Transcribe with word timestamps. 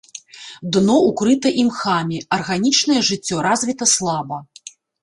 Дно 0.77 0.95
ўкрыта 1.09 1.47
імхамі, 1.65 2.17
арганічнае 2.41 3.01
жыццё 3.13 3.35
развіта 3.51 3.85
слаба. 3.97 4.45